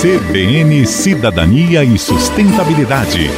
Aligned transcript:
CBN 0.00 0.86
Cidadania 0.86 1.82
e 1.82 1.98
Sustentabilidade. 1.98 3.28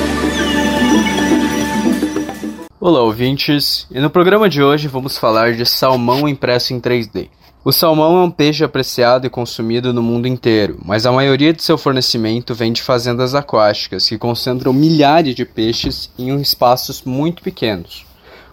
Olá, 2.78 3.00
ouvintes! 3.00 3.86
E 3.90 3.98
no 3.98 4.10
programa 4.10 4.46
de 4.46 4.62
hoje 4.62 4.86
vamos 4.86 5.16
falar 5.16 5.54
de 5.54 5.64
salmão 5.64 6.28
impresso 6.28 6.74
em 6.74 6.78
3D. 6.78 7.30
O 7.64 7.72
salmão 7.72 8.18
é 8.18 8.24
um 8.24 8.30
peixe 8.30 8.62
apreciado 8.62 9.26
e 9.26 9.30
consumido 9.30 9.94
no 9.94 10.02
mundo 10.02 10.28
inteiro, 10.28 10.78
mas 10.84 11.06
a 11.06 11.12
maioria 11.12 11.54
de 11.54 11.62
seu 11.62 11.78
fornecimento 11.78 12.54
vem 12.54 12.74
de 12.74 12.82
fazendas 12.82 13.34
aquáticas 13.34 14.06
que 14.06 14.18
concentram 14.18 14.74
milhares 14.74 15.34
de 15.34 15.46
peixes 15.46 16.12
em 16.18 16.38
espaços 16.42 17.02
muito 17.04 17.42
pequenos, 17.42 18.04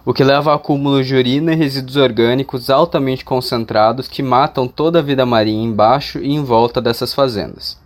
o 0.06 0.14
que 0.14 0.24
leva 0.24 0.54
a 0.54 0.56
acúmulo 0.56 1.04
de 1.04 1.14
urina 1.14 1.52
e 1.52 1.58
resíduos 1.58 1.98
orgânicos 1.98 2.70
altamente 2.70 3.26
concentrados 3.26 4.08
que 4.08 4.24
matam 4.24 4.66
toda 4.66 5.00
a 5.00 5.02
vida 5.02 5.26
marinha 5.26 5.66
embaixo 5.66 6.20
e 6.20 6.32
em 6.32 6.42
volta 6.42 6.82
dessas 6.82 7.14
fazendas. 7.14 7.86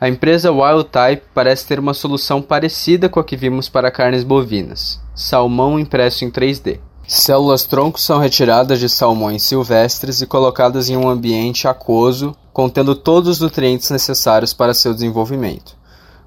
A 0.00 0.08
empresa 0.08 0.52
Wild 0.52 0.84
Type 0.90 1.24
parece 1.34 1.66
ter 1.66 1.80
uma 1.80 1.92
solução 1.92 2.40
parecida 2.40 3.08
com 3.08 3.18
a 3.18 3.24
que 3.24 3.36
vimos 3.36 3.68
para 3.68 3.90
carnes 3.90 4.22
bovinas: 4.22 5.00
salmão 5.12 5.76
impresso 5.76 6.24
em 6.24 6.30
3D. 6.30 6.78
Células 7.08 7.64
troncos 7.64 8.04
são 8.04 8.18
retiradas 8.18 8.78
de 8.78 8.88
salmões 8.88 9.42
silvestres 9.42 10.20
e 10.20 10.26
colocadas 10.26 10.88
em 10.88 10.96
um 10.96 11.08
ambiente 11.08 11.66
aquoso, 11.66 12.36
contendo 12.52 12.94
todos 12.94 13.28
os 13.28 13.40
nutrientes 13.40 13.90
necessários 13.90 14.52
para 14.52 14.74
seu 14.74 14.94
desenvolvimento. 14.94 15.76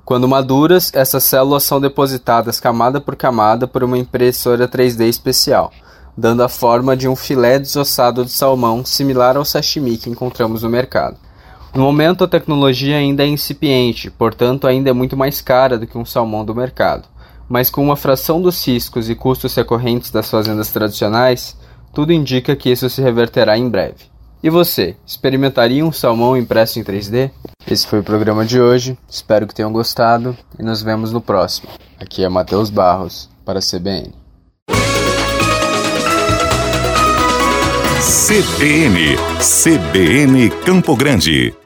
Quando 0.03 0.27
maduras, 0.27 0.91
essas 0.93 1.23
células 1.23 1.63
são 1.63 1.79
depositadas 1.79 2.59
camada 2.59 2.99
por 2.99 3.15
camada 3.15 3.67
por 3.67 3.85
uma 3.85 3.97
impressora 3.97 4.67
3D 4.67 5.07
especial, 5.07 5.71
dando 6.17 6.43
a 6.43 6.49
forma 6.49 6.97
de 6.97 7.07
um 7.07 7.15
filé 7.15 7.57
desossado 7.57 8.25
de 8.25 8.31
salmão 8.31 8.83
similar 8.83 9.37
ao 9.37 9.45
sashimi 9.45 9.97
que 9.97 10.09
encontramos 10.09 10.63
no 10.63 10.69
mercado. 10.69 11.15
No 11.73 11.83
momento, 11.83 12.23
a 12.25 12.27
tecnologia 12.27 12.97
ainda 12.97 13.23
é 13.23 13.27
incipiente, 13.27 14.11
portanto, 14.11 14.67
ainda 14.67 14.89
é 14.89 14.93
muito 14.93 15.15
mais 15.15 15.39
cara 15.39 15.79
do 15.79 15.87
que 15.87 15.97
um 15.97 16.03
salmão 16.03 16.43
do 16.43 16.53
mercado. 16.53 17.07
Mas 17.47 17.69
com 17.69 17.81
uma 17.81 17.95
fração 17.95 18.41
dos 18.41 18.65
riscos 18.67 19.09
e 19.09 19.15
custos 19.15 19.55
recorrentes 19.55 20.11
das 20.11 20.29
fazendas 20.29 20.69
tradicionais, 20.69 21.55
tudo 21.93 22.11
indica 22.11 22.55
que 22.57 22.69
isso 22.69 22.89
se 22.89 23.01
reverterá 23.01 23.57
em 23.57 23.69
breve. 23.69 24.11
E 24.43 24.49
você, 24.49 24.97
experimentaria 25.05 25.85
um 25.85 25.91
salmão 25.91 26.35
impresso 26.35 26.77
em 26.77 26.83
3D? 26.83 27.31
Esse 27.65 27.87
foi 27.87 27.99
o 27.99 28.03
programa 28.03 28.43
de 28.43 28.59
hoje, 28.59 28.97
espero 29.09 29.47
que 29.47 29.55
tenham 29.55 29.71
gostado 29.71 30.35
e 30.59 30.63
nos 30.63 30.81
vemos 30.81 31.13
no 31.13 31.21
próximo. 31.21 31.69
Aqui 31.99 32.23
é 32.23 32.27
Matheus 32.27 32.69
Barros, 32.69 33.29
para 33.45 33.59
a 33.59 33.61
CBN. 33.61 34.11
CBN, 38.01 39.15
CBN 39.39 40.49
Campo 40.65 40.95
Grande. 40.95 41.60